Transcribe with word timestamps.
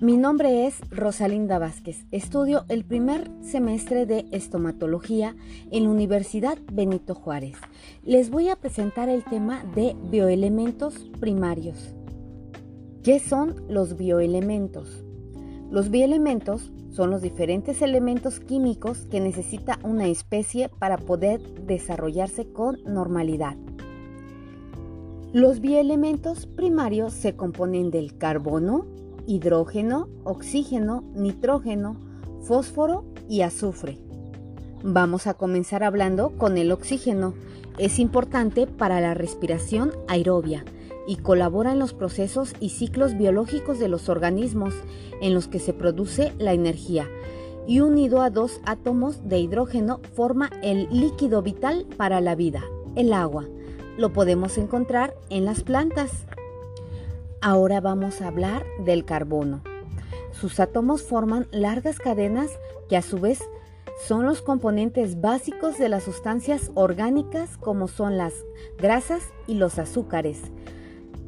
Mi 0.00 0.16
nombre 0.16 0.66
es 0.66 0.80
Rosalinda 0.90 1.58
Vázquez. 1.58 2.04
Estudio 2.10 2.64
el 2.68 2.84
primer 2.84 3.30
semestre 3.42 4.06
de 4.06 4.26
estomatología 4.32 5.36
en 5.70 5.84
la 5.84 5.90
Universidad 5.90 6.58
Benito 6.72 7.14
Juárez. 7.14 7.56
Les 8.02 8.28
voy 8.28 8.48
a 8.48 8.56
presentar 8.56 9.08
el 9.08 9.24
tema 9.24 9.64
de 9.76 9.94
bioelementos 10.10 11.10
primarios. 11.20 11.94
¿Qué 13.04 13.20
son 13.20 13.64
los 13.68 13.96
bioelementos? 13.96 15.04
Los 15.70 15.90
bioelementos 15.90 16.72
son 16.90 17.10
los 17.10 17.22
diferentes 17.22 17.80
elementos 17.80 18.40
químicos 18.40 19.06
que 19.10 19.20
necesita 19.20 19.78
una 19.84 20.08
especie 20.08 20.68
para 20.68 20.98
poder 20.98 21.40
desarrollarse 21.66 22.48
con 22.52 22.78
normalidad. 22.84 23.56
Los 25.32 25.60
bioelementos 25.60 26.46
primarios 26.46 27.12
se 27.12 27.34
componen 27.34 27.90
del 27.90 28.18
carbono, 28.18 28.86
hidrógeno, 29.26 30.08
oxígeno, 30.24 31.04
nitrógeno, 31.14 31.96
fósforo 32.42 33.04
y 33.28 33.42
azufre. 33.42 33.98
Vamos 34.82 35.26
a 35.26 35.34
comenzar 35.34 35.82
hablando 35.82 36.36
con 36.36 36.58
el 36.58 36.70
oxígeno. 36.70 37.34
Es 37.78 37.98
importante 37.98 38.66
para 38.66 39.00
la 39.00 39.14
respiración 39.14 39.92
aerobia 40.08 40.64
y 41.06 41.16
colabora 41.16 41.72
en 41.72 41.78
los 41.78 41.92
procesos 41.92 42.54
y 42.60 42.70
ciclos 42.70 43.16
biológicos 43.16 43.78
de 43.78 43.88
los 43.88 44.08
organismos 44.08 44.74
en 45.20 45.34
los 45.34 45.48
que 45.48 45.58
se 45.58 45.72
produce 45.72 46.32
la 46.38 46.52
energía 46.52 47.08
y 47.66 47.80
unido 47.80 48.20
a 48.20 48.30
dos 48.30 48.60
átomos 48.64 49.26
de 49.28 49.38
hidrógeno 49.38 50.00
forma 50.14 50.50
el 50.62 50.88
líquido 50.90 51.42
vital 51.42 51.86
para 51.96 52.20
la 52.20 52.34
vida, 52.34 52.62
el 52.94 53.12
agua. 53.12 53.46
Lo 53.96 54.12
podemos 54.12 54.58
encontrar 54.58 55.14
en 55.30 55.44
las 55.44 55.62
plantas. 55.62 56.26
Ahora 57.46 57.82
vamos 57.82 58.22
a 58.22 58.28
hablar 58.28 58.64
del 58.86 59.04
carbono. 59.04 59.60
Sus 60.32 60.60
átomos 60.60 61.02
forman 61.02 61.46
largas 61.52 61.98
cadenas 61.98 62.50
que 62.88 62.96
a 62.96 63.02
su 63.02 63.18
vez 63.18 63.38
son 64.02 64.24
los 64.24 64.40
componentes 64.40 65.20
básicos 65.20 65.76
de 65.76 65.90
las 65.90 66.04
sustancias 66.04 66.70
orgánicas 66.74 67.58
como 67.58 67.86
son 67.86 68.16
las 68.16 68.32
grasas 68.78 69.24
y 69.46 69.56
los 69.56 69.78
azúcares. 69.78 70.40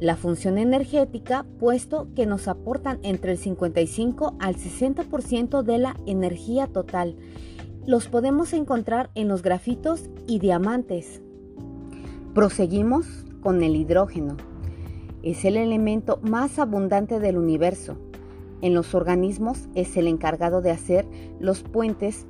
La 0.00 0.16
función 0.16 0.56
energética, 0.56 1.44
puesto 1.60 2.08
que 2.16 2.24
nos 2.24 2.48
aportan 2.48 2.98
entre 3.02 3.32
el 3.32 3.38
55 3.38 4.36
al 4.40 4.56
60% 4.56 5.62
de 5.64 5.76
la 5.76 5.96
energía 6.06 6.66
total, 6.66 7.18
los 7.84 8.08
podemos 8.08 8.54
encontrar 8.54 9.10
en 9.16 9.28
los 9.28 9.42
grafitos 9.42 10.08
y 10.26 10.38
diamantes. 10.38 11.20
Proseguimos 12.32 13.06
con 13.42 13.62
el 13.62 13.76
hidrógeno. 13.76 14.38
Es 15.22 15.44
el 15.44 15.56
elemento 15.56 16.18
más 16.22 16.58
abundante 16.58 17.20
del 17.20 17.38
universo. 17.38 17.96
En 18.60 18.74
los 18.74 18.94
organismos 18.94 19.68
es 19.74 19.96
el 19.96 20.06
encargado 20.06 20.62
de 20.62 20.70
hacer 20.70 21.06
los 21.40 21.62
puentes 21.62 22.26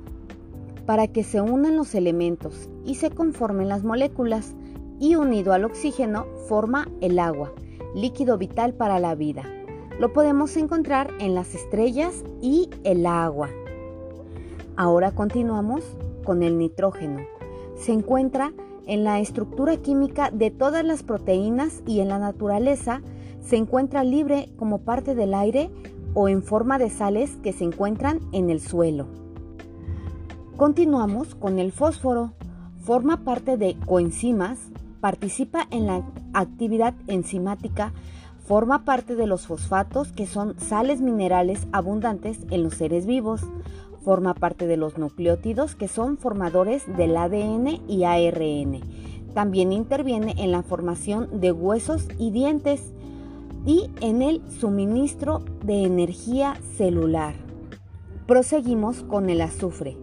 para 0.85 1.07
que 1.07 1.23
se 1.23 1.41
unan 1.41 1.77
los 1.77 1.95
elementos 1.95 2.69
y 2.85 2.95
se 2.95 3.09
conformen 3.09 3.67
las 3.69 3.83
moléculas 3.83 4.55
y 4.99 5.15
unido 5.15 5.53
al 5.53 5.65
oxígeno 5.65 6.25
forma 6.47 6.87
el 7.01 7.19
agua, 7.19 7.53
líquido 7.93 8.37
vital 8.37 8.73
para 8.73 8.99
la 8.99 9.13
vida. 9.15 9.43
Lo 9.99 10.13
podemos 10.13 10.55
encontrar 10.57 11.11
en 11.19 11.35
las 11.35 11.55
estrellas 11.55 12.23
y 12.41 12.69
el 12.83 13.05
agua. 13.05 13.49
Ahora 14.75 15.11
continuamos 15.11 15.83
con 16.23 16.43
el 16.43 16.57
nitrógeno. 16.57 17.19
Se 17.75 17.93
encuentra 17.93 18.53
en 18.87 19.03
la 19.03 19.19
estructura 19.19 19.77
química 19.77 20.31
de 20.31 20.49
todas 20.49 20.83
las 20.83 21.03
proteínas 21.03 21.83
y 21.85 21.99
en 21.99 22.07
la 22.07 22.19
naturaleza 22.19 23.01
se 23.41 23.57
encuentra 23.57 24.03
libre 24.03 24.49
como 24.57 24.79
parte 24.79 25.13
del 25.13 25.33
aire 25.33 25.69
o 26.13 26.29
en 26.29 26.41
forma 26.41 26.79
de 26.79 26.89
sales 26.89 27.37
que 27.43 27.53
se 27.53 27.63
encuentran 27.63 28.19
en 28.31 28.49
el 28.49 28.59
suelo. 28.59 29.07
Continuamos 30.55 31.35
con 31.35 31.59
el 31.59 31.71
fósforo. 31.71 32.33
Forma 32.83 33.23
parte 33.23 33.57
de 33.57 33.75
coenzimas, 33.85 34.57
participa 35.01 35.67
en 35.71 35.85
la 35.85 36.03
actividad 36.33 36.93
enzimática, 37.07 37.93
forma 38.47 38.85
parte 38.85 39.15
de 39.15 39.27
los 39.27 39.45
fosfatos 39.45 40.13
que 40.13 40.25
son 40.25 40.57
sales 40.59 41.01
minerales 41.01 41.67
abundantes 41.73 42.39
en 42.49 42.63
los 42.63 42.75
seres 42.75 43.05
vivos, 43.05 43.41
Forma 44.03 44.33
parte 44.33 44.67
de 44.67 44.77
los 44.77 44.97
nucleótidos 44.97 45.75
que 45.75 45.87
son 45.87 46.17
formadores 46.17 46.83
del 46.95 47.17
ADN 47.17 47.81
y 47.87 48.03
ARN. 48.03 48.81
También 49.33 49.71
interviene 49.71 50.33
en 50.37 50.51
la 50.51 50.63
formación 50.63 51.39
de 51.39 51.51
huesos 51.51 52.07
y 52.17 52.31
dientes 52.31 52.93
y 53.65 53.89
en 54.01 54.21
el 54.21 54.41
suministro 54.49 55.43
de 55.63 55.83
energía 55.83 56.55
celular. 56.77 57.35
Proseguimos 58.25 59.03
con 59.03 59.29
el 59.29 59.41
azufre. 59.41 59.97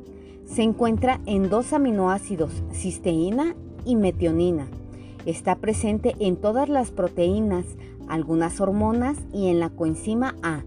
Se 0.46 0.62
encuentra 0.62 1.20
en 1.26 1.48
dos 1.48 1.72
aminoácidos, 1.72 2.62
cisteína 2.72 3.56
y 3.84 3.96
metionina. 3.96 4.68
Está 5.26 5.56
presente 5.56 6.14
en 6.20 6.36
todas 6.36 6.68
las 6.68 6.90
proteínas, 6.90 7.64
algunas 8.08 8.60
hormonas 8.60 9.18
y 9.32 9.48
en 9.48 9.60
la 9.60 9.70
coenzima 9.70 10.36
A. 10.42 10.62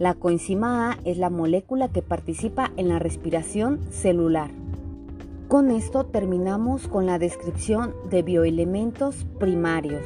La 0.00 0.14
coenzima 0.14 0.92
A 0.92 0.98
es 1.04 1.18
la 1.18 1.28
molécula 1.28 1.88
que 1.88 2.00
participa 2.00 2.72
en 2.78 2.88
la 2.88 2.98
respiración 2.98 3.80
celular. 3.90 4.50
Con 5.46 5.70
esto 5.70 6.06
terminamos 6.06 6.88
con 6.88 7.04
la 7.04 7.18
descripción 7.18 7.94
de 8.08 8.22
bioelementos 8.22 9.26
primarios. 9.38 10.02